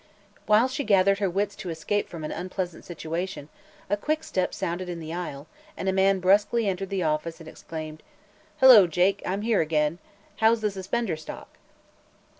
[0.47, 3.49] While she gathered her wits to escape from an unpleasant situation,
[3.87, 5.45] a quick step sounded on the aisle
[5.77, 8.01] and a man brusquely entered the office and exclaimed:
[8.59, 9.99] "Hello, Jake; I'm here again.
[10.37, 11.49] How's the suspender stock?"